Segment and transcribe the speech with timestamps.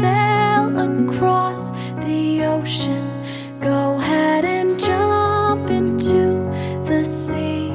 [0.00, 3.02] sail across the ocean.
[3.60, 6.48] Go ahead and jump into
[6.84, 7.72] the sea.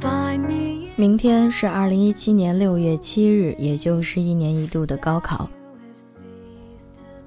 [0.00, 0.90] Find me.
[0.96, 5.48] 明天是二零一七年六月七日，也就是一年一度的高考。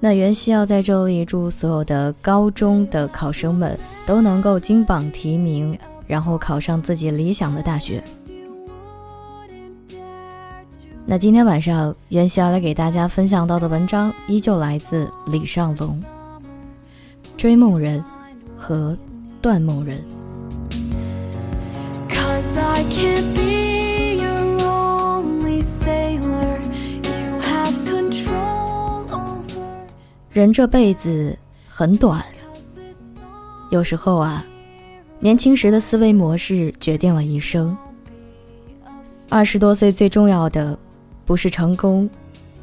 [0.00, 8.04] 那袁熙要在这里祝所有的高中的考生们都能够金榜题名，然后考上自己理想的大学。
[11.06, 16.02] 那今天晚上袁熙要来给大家分享到的文章，依旧来自李尚龙，
[17.36, 18.00] 《追梦人》
[18.56, 18.92] 和
[19.42, 19.98] 《断梦人》。
[30.32, 32.24] 人这辈子很短，
[33.68, 34.42] 有时候啊，
[35.20, 37.76] 年轻时的思维模式决定了一生。
[39.28, 40.76] 二十多岁最重要的，
[41.26, 42.08] 不是成功、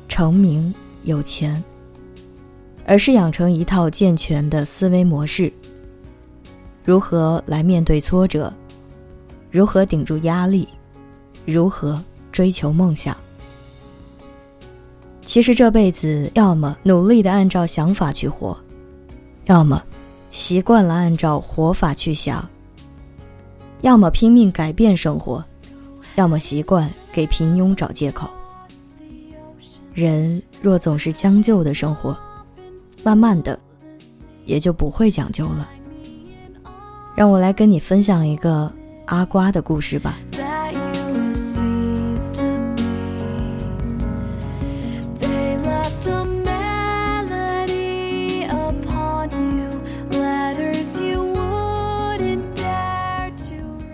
[0.07, 1.63] 成名、有钱，
[2.85, 5.51] 而是养成一套健全的思维模式。
[6.83, 8.51] 如何来面对挫折？
[9.49, 10.67] 如何顶住压力？
[11.45, 13.15] 如何追求梦想？
[15.25, 18.57] 其实这辈子，要么努力的按照想法去活，
[19.45, 19.81] 要么
[20.31, 22.47] 习惯了按照活法去想，
[23.81, 25.43] 要么拼命改变生活，
[26.15, 28.29] 要么习惯给平庸找借口。
[29.93, 32.17] 人若总是将就的生活，
[33.03, 33.59] 慢慢的
[34.45, 35.67] 也就不会讲究了。
[37.13, 38.71] 让我来跟你分享一个
[39.07, 40.15] 阿瓜的故事吧。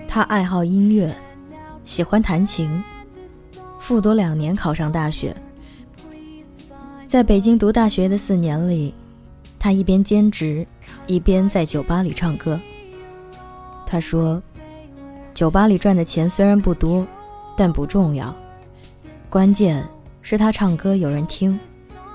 [0.08, 1.16] 他爱好音乐，
[1.84, 2.84] 喜欢弹琴，
[3.80, 5.36] 复读两年考上大学。
[7.08, 8.94] 在北京读大学的四年里，
[9.58, 10.68] 他一边兼职，
[11.08, 12.60] 一边在酒吧里唱歌。
[13.86, 14.44] 他说
[15.34, 17.08] ：“酒吧里赚的钱虽然不多，
[17.56, 18.36] 但不重要，
[19.30, 19.82] 关键
[20.22, 21.58] 是他唱歌有人听，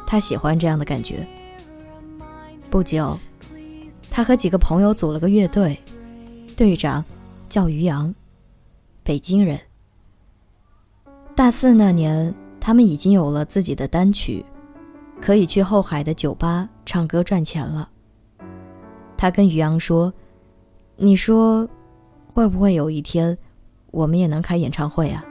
[0.07, 1.27] 他喜欢这样的感觉。”
[2.69, 3.19] 不久，
[4.11, 5.79] 他和几个朋友组了个乐队，
[6.55, 7.03] 队长
[7.49, 8.15] 叫于洋，
[9.03, 9.59] 北京人。
[11.35, 14.45] 大四那年，他们已经有了自己的单曲，
[15.23, 17.89] 可以去后海的酒吧唱歌赚钱了。
[19.17, 20.13] 他跟于洋说
[20.99, 21.67] ：“你说，
[22.35, 23.39] 会不会有一天，
[23.93, 25.25] 我们也能开演唱会啊？”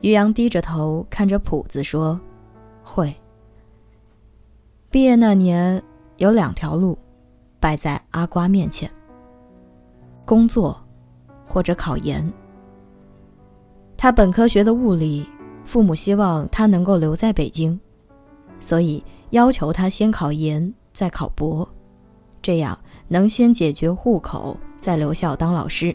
[0.00, 2.18] 于洋低着头看着谱子说
[2.82, 3.14] ：“会。”
[4.90, 5.80] 毕业那年，
[6.16, 6.96] 有两条路
[7.60, 8.90] 摆在阿瓜面前：
[10.24, 10.82] 工作
[11.46, 12.26] 或者考研。
[13.98, 15.28] 他本科学的物理，
[15.62, 17.78] 父母希望他能够留在北京，
[18.62, 21.68] 所以要求他先考研，再考博，
[22.40, 22.78] 这样
[23.08, 25.94] 能先解决户口，再留校当老师。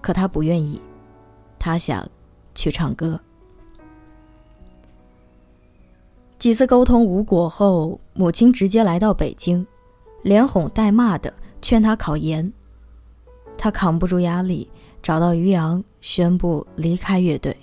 [0.00, 0.80] 可他不愿意，
[1.58, 2.06] 他想
[2.54, 3.18] 去唱歌。
[6.38, 9.64] 几次沟通无果后，母亲直接来到北京，
[10.22, 11.32] 连哄带骂的
[11.62, 12.52] 劝他考研。
[13.56, 14.68] 他扛不住压力，
[15.02, 17.56] 找到于洋，宣布离开乐队。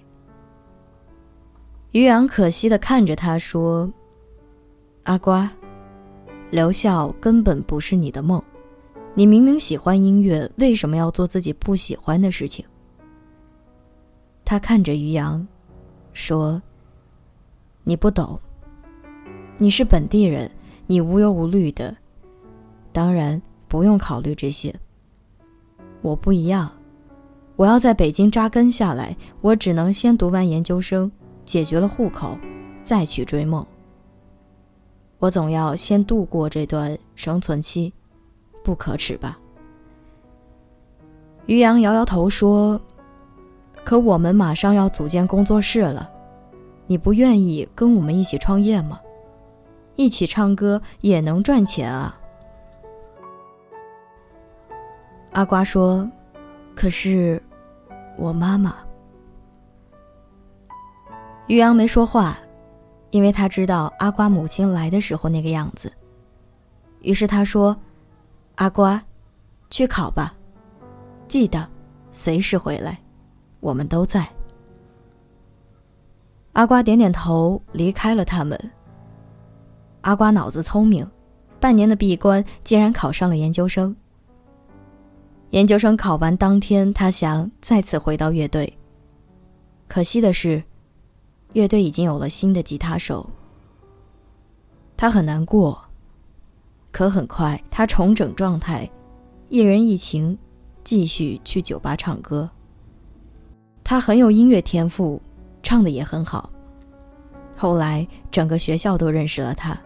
[1.95, 3.89] 于洋可惜的看着他说
[5.03, 5.49] ：“阿瓜，
[6.51, 8.43] 留校根本不是你的梦，
[9.13, 12.65] 你明明喜欢音乐，为什么要做自己不喜欢的事情？”
[14.43, 15.47] 他看着于洋，
[16.11, 16.61] 说
[17.85, 18.37] ：“你不懂。
[19.57, 20.51] 你是本地人，
[20.87, 21.95] 你无忧无虑的，
[22.91, 24.75] 当然不用考虑这些。
[26.01, 26.69] 我不一样，
[27.55, 31.09] 我要在北京扎根下来，我只能先读完研究生，
[31.45, 32.37] 解决了户口，
[32.83, 33.65] 再去追梦。
[35.19, 37.93] 我总要先度过这段生存期，
[38.63, 39.39] 不可耻吧？”
[41.47, 42.79] 于洋摇摇头说
[43.85, 46.09] ：“可我们马上要组建工作室了，
[46.87, 48.99] 你不愿意跟我们一起创业吗？
[49.95, 52.17] 一起唱歌也能赚钱啊！”
[55.31, 56.09] 阿瓜说
[56.75, 57.41] ：“可是，
[58.17, 58.75] 我妈妈。”
[61.47, 62.37] 于洋没说话，
[63.11, 65.91] 因为他知道阿瓜母亲来的时候那个样子。
[67.01, 67.77] 于是他说
[68.55, 68.99] ：“阿瓜，
[69.69, 70.33] 去考吧，
[71.27, 71.69] 记得
[72.09, 72.97] 随时回来，
[73.59, 74.27] 我们都在。”
[76.53, 78.59] 阿瓜点点头，离开了他们。
[80.01, 81.07] 阿瓜脑子聪明，
[81.59, 83.95] 半年的闭关竟然考上了研究生。
[85.51, 88.75] 研究生考完当天，他想再次回到乐队。
[89.87, 90.63] 可惜的是，
[91.55, 93.25] 乐队已经有了新的吉他手，
[94.97, 95.81] 他很难过。
[96.91, 98.89] 可很快，他重整状态，
[99.47, 100.37] 一人一琴，
[100.83, 102.49] 继续去酒吧唱歌。
[103.85, 105.21] 他很有音乐天赋，
[105.63, 106.49] 唱的也很好。
[107.55, 109.77] 后来，整个学校都认识了他。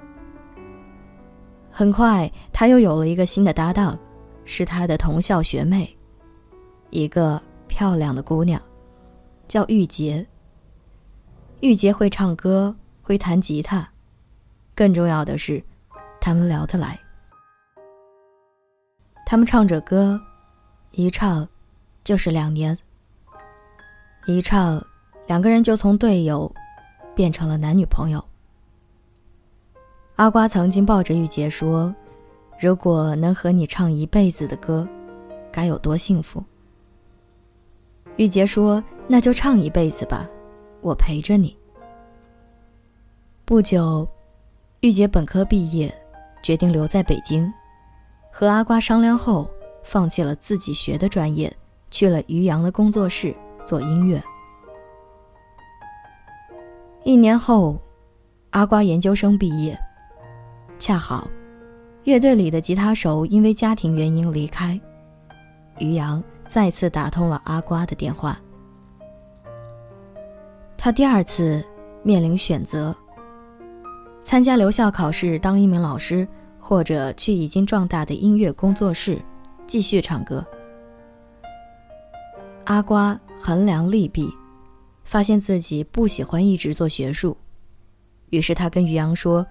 [1.69, 3.95] 很快，他又有了一个新的搭档，
[4.44, 5.95] 是他的同校学妹，
[6.89, 8.60] 一个漂亮的姑娘，
[9.48, 10.25] 叫玉洁。
[11.61, 13.85] 玉洁会唱歌，会弹吉他，
[14.73, 15.61] 更重要的是，
[16.21, 16.97] 他们聊得来。
[19.25, 20.19] 他们唱着歌，
[20.91, 21.47] 一唱
[22.03, 22.77] 就是两年。
[24.25, 24.81] 一唱，
[25.27, 26.50] 两个人就从队友
[27.13, 28.23] 变成了男女朋友。
[30.15, 31.94] 阿瓜曾经抱着玉洁说
[32.57, 34.88] ：“如果能和你唱一辈子的歌，
[35.51, 36.41] 该有多幸福。”
[38.15, 40.27] 玉洁说：“那就唱一辈子吧，
[40.81, 41.58] 我陪着你。”
[43.46, 44.08] 不久，
[44.81, 45.94] 玉洁本科毕业，
[46.44, 47.52] 决定留在北京，
[48.31, 49.50] 和阿瓜商量后，
[49.84, 51.52] 放弃了自己学的专业，
[51.90, 53.36] 去了于洋的工作室
[53.66, 54.22] 做音乐。
[57.04, 57.76] 一年后，
[58.52, 59.76] 阿瓜研究生毕业。
[60.78, 61.28] 恰好，
[62.04, 64.80] 乐队里的吉他手因为家庭原因离开，
[65.80, 68.40] 于洋再次打通了阿瓜的电话。
[70.81, 71.62] 他第二次
[72.04, 72.96] 面临选择：
[74.24, 76.26] 参加留校考试当一名老师，
[76.58, 79.22] 或者去已经壮大的音乐工作室
[79.68, 80.44] 继续唱歌。
[82.64, 84.34] 阿瓜衡量利弊，
[85.04, 87.36] 发现自己不喜欢一直做学术，
[88.30, 89.46] 于是他跟于洋说。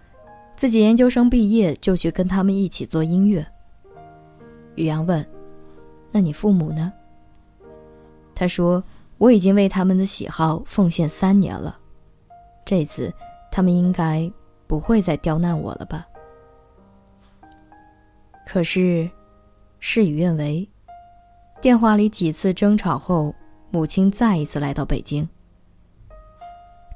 [0.57, 3.47] 自己研究生毕业就去跟他们一起做音乐。
[4.75, 5.25] 于洋问
[6.11, 6.93] ：“那你父母呢？”
[8.35, 8.83] 他说
[9.19, 11.79] ：“我已经为他们的喜好奉献三年了，
[12.65, 13.13] 这次
[13.51, 14.31] 他们应该
[14.67, 16.07] 不会再刁难我了吧？”
[18.47, 19.11] 可是，
[19.81, 20.67] 事与愿违，
[21.61, 23.35] 电话里几次争吵后，
[23.71, 25.29] 母亲再一次来到北京。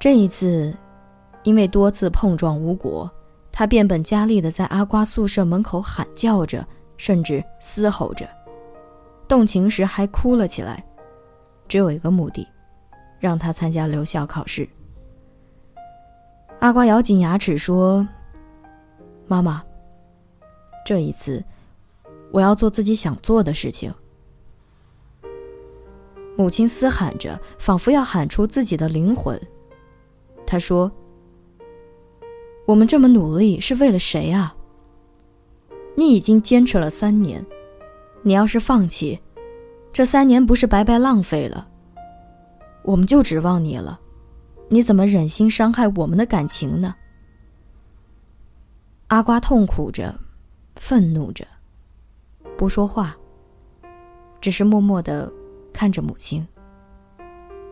[0.01, 0.75] 这一次，
[1.43, 3.11] 因为多次碰撞无果。
[3.55, 6.67] 他变本加厉的在阿瓜宿舍门口喊叫着，
[6.97, 8.27] 甚至嘶吼着，
[9.29, 10.83] 动情时还哭了起来，
[11.69, 12.47] 只有一个目的，
[13.19, 14.69] 让他参加留校考试。
[16.61, 18.07] 阿瓜咬紧牙齿说
[19.27, 19.63] ：“妈妈，
[20.85, 21.43] 这一次，
[22.31, 23.93] 我要做自己想做的事情。”
[26.37, 29.41] 母亲嘶喊着，仿佛要喊出自己的灵魂。
[30.47, 30.91] 她说。
[32.65, 34.55] 我们这么努力是为了谁啊？
[35.97, 37.45] 你已经坚持了三年，
[38.23, 39.21] 你要是放弃，
[39.93, 41.69] 这三年不是白白浪费了？
[42.83, 44.01] 我们就指望你了，
[44.69, 46.95] 你怎么忍心伤害我们的感情呢？
[49.09, 50.15] 阿瓜痛苦着，
[50.77, 51.47] 愤怒着，
[52.57, 53.15] 不说话，
[54.41, 55.31] 只是默默的
[55.73, 56.47] 看着母亲，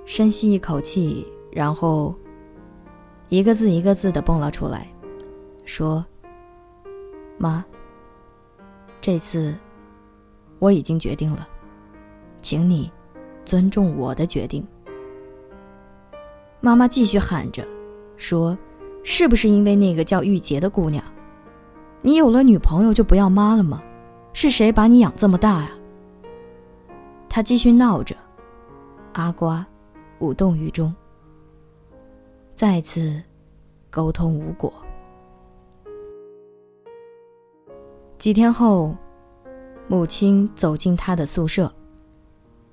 [0.05, 2.15] 深吸一口气，然后。
[3.31, 4.89] 一个字一个字的蹦了出来，
[5.65, 6.05] 说
[7.39, 7.65] ：“妈，
[9.01, 9.55] 这次
[10.59, 11.49] 我已经决定了，
[12.41, 12.91] 请你
[13.45, 14.67] 尊重我的决定。”
[16.61, 17.67] 妈妈继续喊着，
[18.17, 18.57] 说
[19.03, 21.03] ：“是不是因为那个叫玉洁的姑娘？
[22.03, 23.83] 你有了女朋友就不要妈了吗？
[24.33, 25.71] 是谁把你养这么大呀？”
[27.29, 28.15] 他继续闹着，
[29.13, 29.65] 阿瓜
[30.19, 30.95] 无动于衷。
[32.55, 33.23] 再次
[33.89, 34.73] 沟通无果。
[38.19, 38.95] 几天后，
[39.89, 41.73] 母亲走进他的宿舍，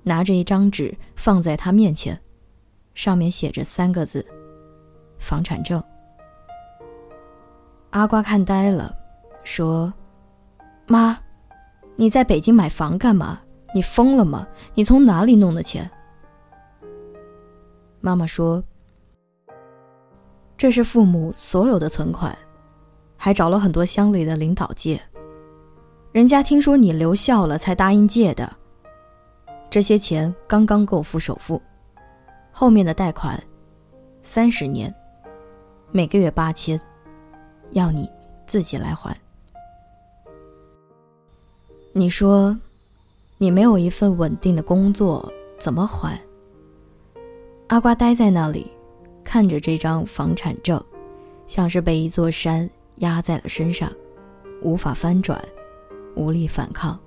[0.07, 2.17] 拿着一张纸放在他面前，
[2.95, 4.25] 上面写着三个字
[5.19, 5.83] ：“房产证。”
[7.91, 8.95] 阿瓜看呆了，
[9.43, 9.93] 说
[10.87, 11.19] ：“妈，
[11.97, 13.41] 你在北京买房干嘛？
[13.75, 14.47] 你疯了吗？
[14.73, 15.89] 你从哪里弄的钱？”
[17.99, 18.63] 妈妈说。
[20.55, 22.35] 这是父母所有的存款，
[23.15, 24.99] 还找了很多乡里的领导借。
[26.11, 28.51] 人家听说你留校了，才答应借的。
[29.69, 31.62] 这些钱刚刚够付首付，
[32.51, 33.41] 后面的贷款，
[34.21, 34.93] 三十年，
[35.91, 36.79] 每个月八千，
[37.71, 38.09] 要你
[38.45, 39.15] 自己来还。
[41.93, 42.57] 你说，
[43.38, 46.19] 你没有一份稳定的工作，怎么还？
[47.67, 48.71] 阿瓜呆在那里。
[49.24, 50.81] 看着这张房产证，
[51.47, 52.69] 像是被一座山
[53.00, 53.91] 压在了身上，
[54.62, 55.38] 无法翻转，
[56.15, 56.97] 无力反抗。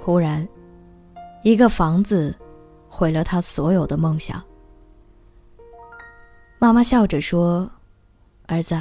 [0.00, 0.46] 忽然，
[1.46, 2.34] 一个房子
[2.88, 4.42] 毁了他所有的梦想。
[6.58, 7.70] 妈妈笑着说
[8.48, 8.76] ：“儿子，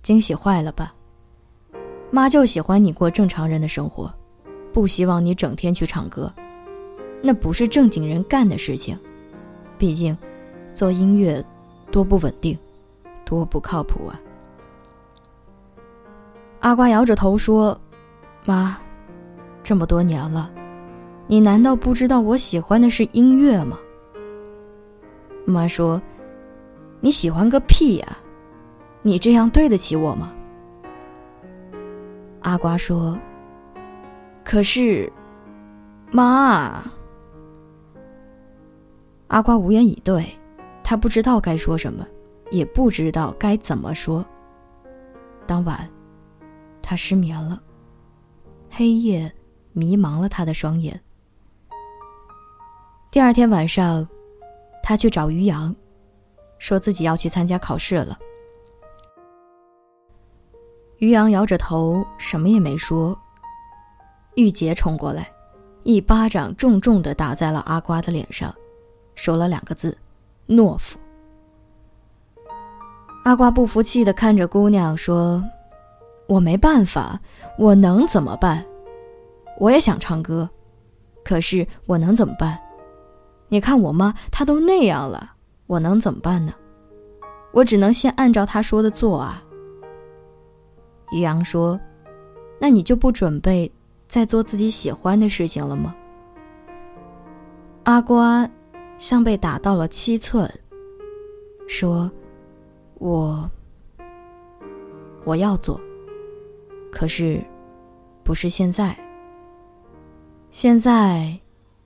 [0.00, 0.94] 惊喜坏了吧？
[2.12, 4.14] 妈就喜欢你过正常人的生活，
[4.72, 6.32] 不希望你整天去唱歌，
[7.20, 8.96] 那不是正经人干的事情。
[9.76, 10.16] 毕竟，
[10.72, 11.44] 做音乐
[11.90, 12.56] 多不稳定，
[13.24, 14.20] 多不靠谱啊。”
[16.62, 17.76] 阿瓜摇着头说
[18.46, 18.78] ：“妈，
[19.64, 20.48] 这么多年了，
[21.32, 23.78] 你难道不知道我喜欢的是音乐吗？”
[25.48, 25.98] 妈说
[27.00, 28.18] ：“你喜欢个屁呀！
[29.00, 30.30] 你这样对得起我吗？”
[32.42, 33.18] 阿瓜说
[34.44, 35.10] ：“可是，
[36.10, 36.84] 妈。”
[39.28, 40.26] 阿瓜无言以对，
[40.84, 42.06] 他不知道该说什么，
[42.50, 44.22] 也不知道该怎么说。
[45.46, 45.88] 当晚。
[46.82, 47.58] 他失眠了，
[48.68, 49.32] 黑夜
[49.72, 51.00] 迷茫了他的双眼。
[53.12, 54.08] 第二天晚上，
[54.82, 55.76] 他去找于洋，
[56.56, 58.18] 说自己要去参加考试了。
[60.96, 63.14] 于洋摇着头，什么也没说。
[64.36, 65.30] 玉洁冲过来，
[65.82, 68.50] 一巴掌重重的打在了阿瓜的脸上，
[69.14, 69.94] 说了两个字
[70.48, 70.98] ：“懦夫。”
[73.24, 75.44] 阿瓜不服气的看着姑娘说。
[76.28, 77.20] 我没办法，
[77.58, 78.64] 我能怎么办？
[79.58, 80.48] 我也想唱歌，
[81.22, 82.58] 可是我能怎么办？
[83.52, 85.34] 你看我妈，她都那样了，
[85.66, 86.54] 我能怎么办呢？
[87.52, 89.44] 我只能先按照她说的做啊。
[91.10, 91.78] 于洋说
[92.58, 93.70] ：“那你就不准备
[94.08, 95.94] 再做自己喜欢的事情了吗？”
[97.84, 98.48] 阿瓜
[98.96, 100.50] 像被打到了七寸，
[101.68, 102.10] 说
[103.00, 103.50] ：“我，
[105.24, 105.78] 我要做。”
[106.90, 107.44] 可是，
[108.24, 108.96] 不是现在。
[110.50, 111.38] 现在，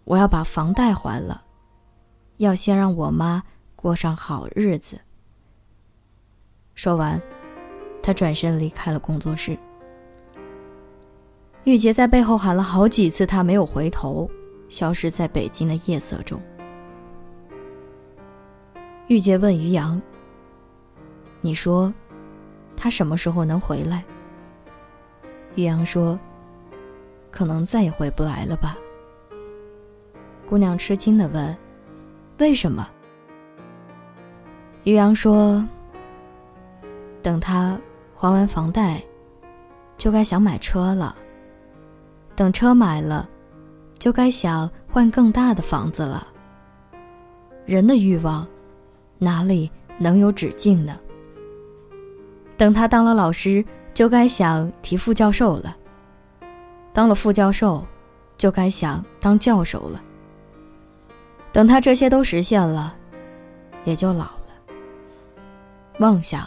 [0.05, 1.43] 我要把房贷还了，
[2.39, 3.43] 要先让我妈
[3.75, 4.99] 过上好日子。
[6.75, 7.21] 说完，
[8.03, 9.59] 他转身离开了工作室。
[11.65, 14.31] 玉洁在背后喊了好几次，他没有回头，
[14.69, 16.41] 消失在北京的夜色中。
[19.09, 20.01] 玉洁问于洋
[21.41, 21.93] ：“你说，
[22.77, 24.05] 他什么时候能回来？”
[25.57, 26.19] 于洋说
[27.33, 28.77] ：“可能再也回不来了吧。”
[30.47, 31.57] 姑娘吃惊的问
[32.39, 32.89] ：“为什么？”
[34.85, 35.67] 于洋说
[37.23, 37.79] ：“等他
[38.15, 39.03] 还完房贷，
[39.97, 41.15] 就该想买车了。
[42.35, 43.29] 等车买了，
[43.99, 46.27] 就该想换更大的房子了。
[47.65, 48.47] 人的欲望，
[49.19, 50.99] 哪里能有止境呢？
[52.57, 53.65] 等他当了老师。”
[53.97, 55.75] 就该想提副教授了。
[56.93, 57.83] 当了副教授，
[58.37, 60.03] 就该想当教授了。
[61.57, 62.95] 等他这些都实现了，
[63.87, 64.49] 也就老了。
[65.97, 66.47] 梦想，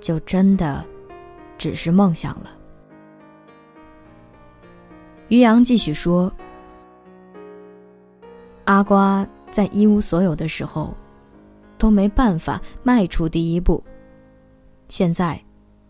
[0.00, 0.82] 就真的
[1.58, 2.46] 只是梦想了。
[5.28, 6.32] 于洋继续说
[8.64, 10.94] ：“阿瓜在一无所有的时候，
[11.76, 13.84] 都没办法迈出第一步。
[14.88, 15.38] 现在。”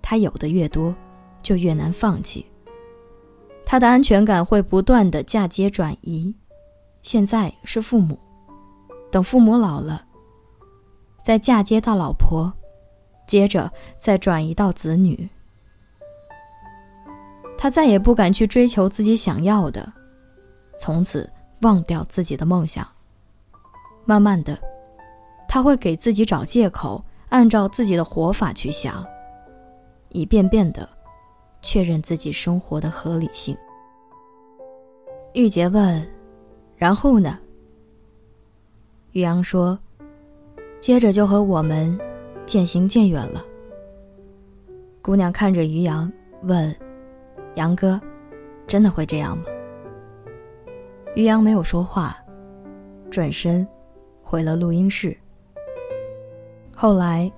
[0.02, 0.92] 他有的越多，
[1.40, 2.44] 就越难放弃。
[3.64, 6.34] 他的安全感会不断的嫁接转移。
[7.02, 8.18] 现在是父母，
[9.10, 10.04] 等父母老了，
[11.22, 12.52] 再嫁接到老婆，
[13.26, 15.28] 接着再转移到子女。
[17.58, 19.92] 他再也不敢去追求自己想要的，
[20.78, 21.28] 从此
[21.60, 22.86] 忘掉自己的梦想。
[24.04, 24.58] 慢慢的，
[25.48, 29.04] 他会给自己找借口，按照自己的活法去想。
[30.08, 30.88] 一遍遍的
[31.62, 33.56] 确认自己生活的合理性。
[35.34, 36.06] 玉洁问
[36.82, 37.38] ：“然后呢？”
[39.14, 39.78] 于洋说
[40.82, 41.96] ：“接着就和我们
[42.44, 43.40] 渐行渐远了。”
[45.00, 46.12] 姑娘看着于洋
[46.42, 46.74] 问
[47.54, 48.00] ：“杨哥，
[48.66, 49.44] 真的会这样吗？”
[51.14, 52.16] 于洋没有说话，
[53.12, 53.64] 转身
[54.20, 55.16] 回了录音室。
[56.74, 57.30] 后来，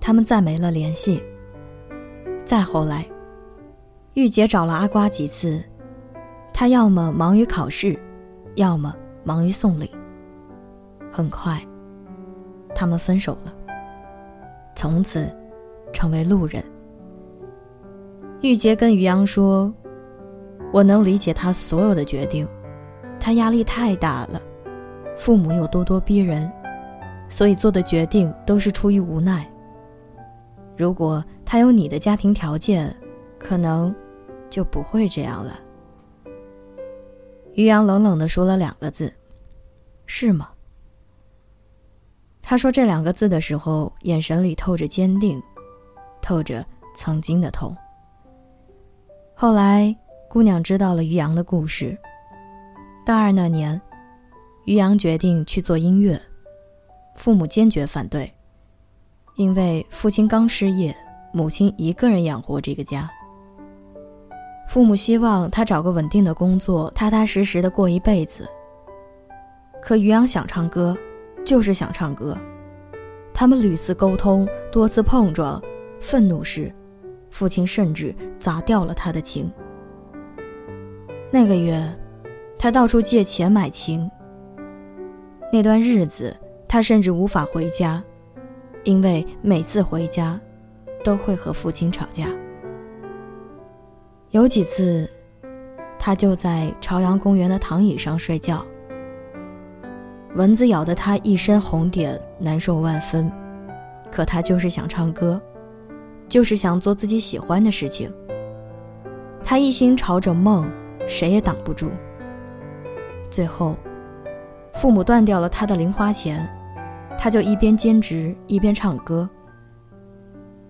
[0.00, 1.22] 他们再没了联系。
[2.42, 3.06] 再后来，
[4.14, 5.62] 玉洁找了阿瓜几次，
[6.54, 7.98] 他要么忙于考试，
[8.56, 8.94] 要么
[9.24, 9.90] 忙于送礼。
[11.12, 11.58] 很快，
[12.74, 13.54] 他们分手了，
[14.74, 15.34] 从此
[15.92, 16.62] 成为路人。
[18.42, 19.72] 玉洁跟于洋说
[20.72, 22.46] ：“我能理解他所有的决定，
[23.18, 24.40] 他压力太大了，
[25.16, 26.50] 父母又咄咄逼人，
[27.28, 29.50] 所以做的决定都是出于无奈。”
[30.76, 32.94] 如果他有你的家庭条件，
[33.38, 33.94] 可能
[34.50, 35.58] 就不会这样了。
[37.56, 39.12] 于洋冷冷的说了两个字
[40.04, 40.50] ：“是吗？”
[42.42, 45.42] 他说这两个字的时候，眼神里透着坚定，
[46.20, 47.74] 透着曾经的痛。
[49.34, 49.96] 后来，
[50.28, 51.96] 姑娘知道了于洋的故事。
[53.06, 53.80] 大二那年，
[54.66, 56.20] 于洋决定去做音乐，
[57.14, 58.30] 父母坚决反对，
[59.36, 60.94] 因为父亲刚失业，
[61.32, 63.10] 母亲一个人养活这个家。
[64.66, 68.46] 父母希望他找个稳定的工作，踏踏实实的过一辈子。
[69.80, 70.96] 可于洋想唱歌，
[71.44, 72.36] 就是想唱歌。
[73.32, 75.62] 他们屡次沟通，多次碰撞，
[76.00, 76.72] 愤怒时，
[77.30, 79.50] 父亲甚至砸掉了他的琴。
[81.30, 81.86] 那个月，
[82.58, 84.10] 他到处借钱买琴。
[85.52, 88.02] 那段日子，他甚至无法回家，
[88.84, 90.38] 因为每次回家，
[91.04, 92.28] 都会和父亲吵架。
[94.30, 95.08] 有几次，
[95.98, 98.64] 他就在朝阳公园的躺椅上睡觉。
[100.34, 103.30] 蚊子咬得他一身红点，难受万分。
[104.10, 105.40] 可他就是想唱歌，
[106.28, 108.12] 就是想做自己喜欢的事情。
[109.42, 110.68] 他一心朝着梦，
[111.06, 111.90] 谁也挡不住。
[113.30, 113.76] 最后，
[114.74, 116.46] 父母断掉了他的零花钱，
[117.16, 119.28] 他就一边兼职一边唱歌。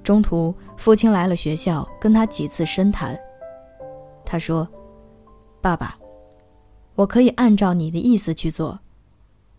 [0.03, 3.19] 中途，父亲来了学校，跟他几次深谈。
[4.27, 4.69] 他说
[5.63, 5.97] ：“爸爸，
[6.97, 8.79] 我可以按照你的意思去做，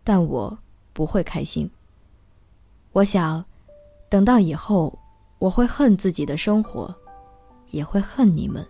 [0.03, 0.55] 但我
[0.91, 1.71] 不会开心。
[2.91, 3.43] 我想，
[4.09, 4.99] 等到以后，
[5.39, 6.93] 我会恨自己的生活，
[7.71, 8.67] 也会恨你们。”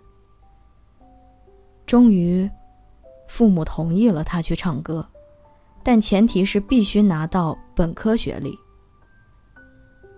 [1.88, 2.48] 终于，
[3.28, 5.04] 父母同意了他去唱歌，
[5.84, 8.56] 但前提是必须拿到本科学历。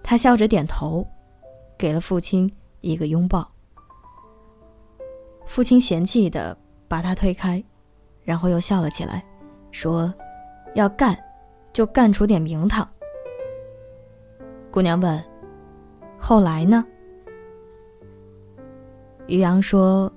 [0.04, 1.08] 他笑着点头，
[1.78, 3.50] 给了父亲一个拥抱。
[5.50, 6.56] 父亲嫌弃的
[6.88, 7.62] 把他推开，
[8.24, 9.26] 然后又笑了起来，
[9.72, 10.14] 说
[10.76, 11.18] ：“要干，
[11.74, 12.88] 就干出点名堂。”
[14.70, 15.22] 姑娘问
[16.20, 16.86] ：“后来呢？”
[19.26, 20.14] 于洋说：“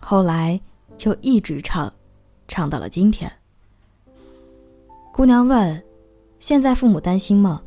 [0.00, 0.58] 后来
[0.96, 1.92] 就一直唱，
[2.48, 3.30] 唱到了今天。”
[5.12, 5.82] 姑娘问
[6.40, 7.62] ：“现在父母担心吗？”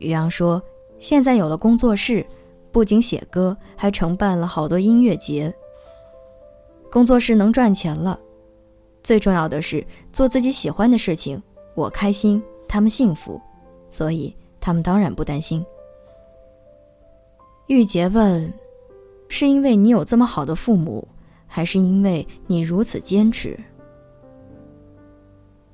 [0.00, 0.60] 于洋说
[0.98, 2.24] ：“现在有了工作室，
[2.72, 5.54] 不仅写歌，还承办了好多音乐节。”
[6.94, 8.16] 工作室能赚钱了，
[9.02, 11.42] 最重要的是做自己喜欢的事情，
[11.74, 13.40] 我开心，他们幸福，
[13.90, 15.66] 所以他们当然不担心。
[17.66, 18.48] 玉洁问
[19.28, 21.08] ：“是因为你有这么好的父母，
[21.48, 23.58] 还是因为你如此坚持？”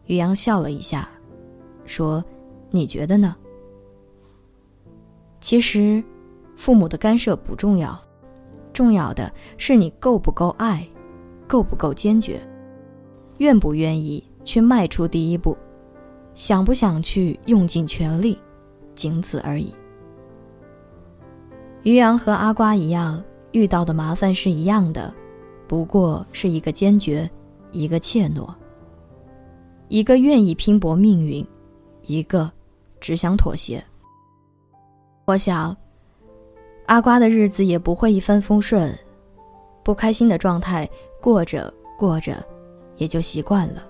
[0.08, 1.06] 于洋笑了一下，
[1.84, 2.24] 说
[2.72, 3.36] ：“你觉得呢？”
[5.38, 6.02] 其实，
[6.56, 8.02] 父母的干涉不重要，
[8.72, 10.88] 重要的是你够不够爱。
[11.50, 12.40] 够不够坚决？
[13.38, 15.56] 愿不愿意去迈出第一步？
[16.32, 18.38] 想不想去用尽全力？
[18.94, 19.74] 仅此而已。
[21.82, 25.12] 于洋和阿瓜一样，遇到的麻烦是一样的，
[25.66, 27.28] 不过是一个坚决，
[27.72, 28.48] 一个怯懦，
[29.88, 31.44] 一个愿意拼搏命运，
[32.06, 32.48] 一个
[33.00, 33.82] 只想妥协。
[35.24, 35.76] 我想，
[36.86, 38.96] 阿瓜的日子也不会一帆风顺，
[39.90, 40.88] 不开心的状态。
[41.20, 42.40] 过着过着，
[42.94, 43.84] 也就习惯了。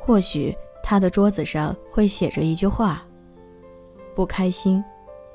[0.00, 3.02] 或许他的桌子上会写着一句话
[4.14, 4.82] ：“不开心，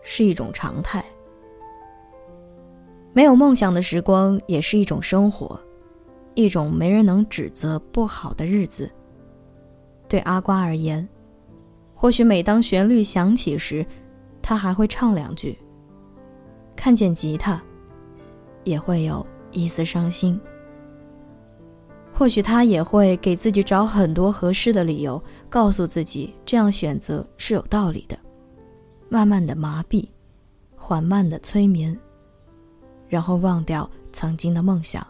[0.01, 1.03] 是一种常态。”
[3.11, 5.59] 没有梦想的时光也是一种生活，
[6.35, 8.89] 一种没人能指责不好的日子。
[10.07, 11.05] 对阿瓜而言，
[11.93, 13.85] 或许每当旋律响起时，
[14.41, 15.59] 他还会唱两句。
[16.77, 17.61] 看见吉他，
[18.63, 20.39] 也会有一丝伤心。
[22.13, 28.17] 或许他也会给自己找很多合适的理由，告诉自己这样选择是有道理的，
[29.09, 30.07] 慢慢的麻痹，
[30.75, 31.97] 缓慢的催眠，
[33.07, 35.05] 然后忘掉曾经的梦想，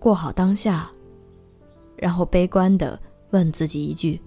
[0.00, 0.90] 过好当下，
[1.96, 2.98] 然后悲观的
[3.30, 4.20] 问自己一句：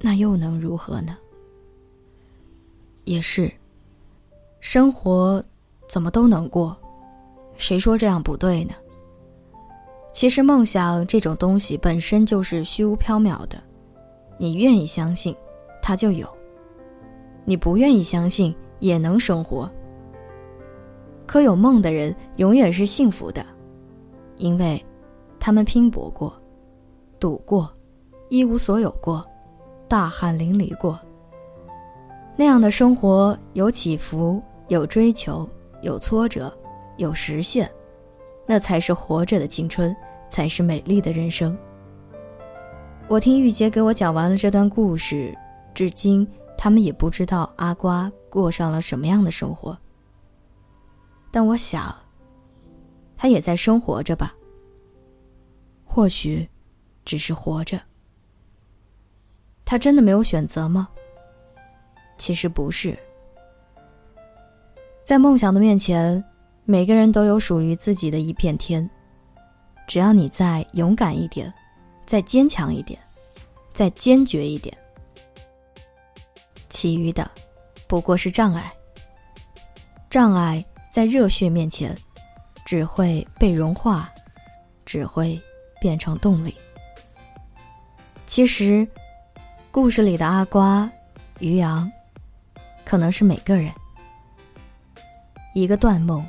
[0.00, 1.16] 那又能如何呢？
[3.04, 3.52] 也是，
[4.58, 5.42] 生活
[5.88, 6.76] 怎么都能过，
[7.56, 8.74] 谁说这样不对呢？
[10.12, 13.60] 其实梦想这种东西本身就是虚无缥缈的，
[14.38, 15.34] 你愿意相信，
[15.82, 16.26] 它就有；
[17.44, 19.70] 你不愿意相信，也能生活。
[21.26, 23.44] 可有梦的人永远是幸福的，
[24.36, 24.84] 因为，
[25.40, 26.32] 他们拼搏过，
[27.18, 27.68] 赌过，
[28.28, 29.24] 一无所有过，
[29.88, 30.98] 大汗淋漓过。
[32.36, 35.48] 那样的生活有起伏，有追求，
[35.82, 36.52] 有挫折，
[36.96, 37.70] 有实现。
[38.46, 39.94] 那才是活着的青春，
[40.28, 41.56] 才是美丽的人生。
[43.08, 45.34] 我听玉洁给我讲完了这段故事，
[45.74, 46.26] 至今
[46.56, 49.76] 他们也不知道阿瓜过上了什么样的生活。
[51.30, 51.94] 但我想，
[53.16, 54.34] 他也在生活着吧。
[55.84, 56.48] 或许，
[57.04, 57.80] 只是活着。
[59.64, 60.88] 他真的没有选择吗？
[62.18, 62.96] 其实不是。
[65.02, 66.22] 在梦想的面前，
[66.66, 68.88] 每个人都有属于自己的一片天。
[69.86, 71.52] 只要你再勇敢一点，
[72.06, 72.98] 再坚强一点，
[73.74, 74.76] 再坚决一点，
[76.70, 77.30] 其余的
[77.86, 78.72] 不过是障碍。
[80.08, 81.94] 障碍在热血面前，
[82.64, 84.10] 只会被融化，
[84.86, 85.38] 只会
[85.82, 86.54] 变成动力。
[88.26, 88.88] 其实，
[89.70, 90.90] 故事里的阿瓜、
[91.40, 91.92] 于洋，
[92.86, 93.70] 可能是每个人。
[95.52, 96.26] 一个断梦，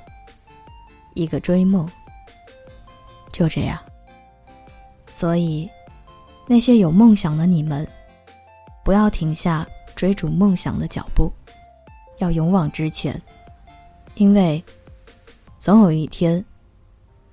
[1.16, 1.90] 一个追梦。
[3.32, 3.78] 就这样，
[5.10, 5.70] 所以
[6.48, 7.86] 那些有梦想的你们，
[8.84, 11.34] 不要停下追逐梦想的脚步，
[12.20, 13.22] 要勇往直前，
[14.14, 14.64] 因为
[15.60, 16.46] 总有一天，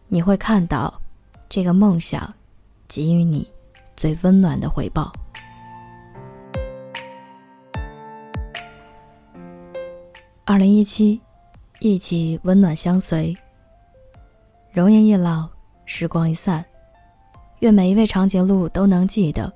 [0.09, 0.93] 你会看到
[1.49, 2.35] 这个梦想
[2.89, 3.49] 给予你
[3.97, 5.13] 最温暖的回报。
[10.45, 11.21] 二零一七，
[11.79, 13.37] 一起温暖相随，
[14.73, 15.49] 容颜易老。
[15.85, 16.65] 时光一散，
[17.59, 19.53] 愿每一位长颈鹿都能记得，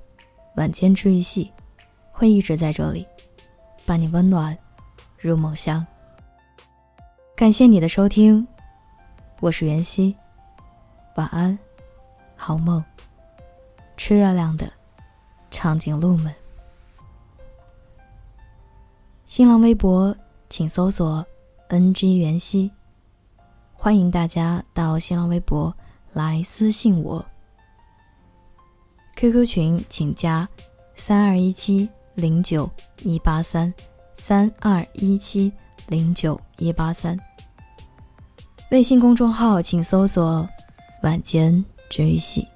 [0.56, 1.50] 晚间治愈系
[2.10, 3.06] 会一直在这里，
[3.86, 4.54] 伴你温暖
[5.18, 5.86] 入梦乡。
[7.34, 8.46] 感谢你的收听，
[9.40, 10.14] 我是袁熙，
[11.14, 11.56] 晚安，
[12.34, 12.84] 好梦，
[13.96, 14.70] 吃月亮的
[15.50, 16.34] 长颈鹿们。
[19.26, 20.14] 新浪微博
[20.50, 21.24] 请搜索
[21.70, 22.70] “ng 袁熙”，
[23.76, 25.74] 欢迎大家到新浪微博。
[26.16, 27.22] 来私信我
[29.16, 30.48] ，QQ 群请加
[30.94, 32.70] 三二一七零九
[33.02, 33.72] 一八三
[34.14, 35.52] 三二一七
[35.88, 37.14] 零九一八三。
[38.70, 40.48] 微信公众号请搜索
[41.04, 42.48] “晚间治愈系”。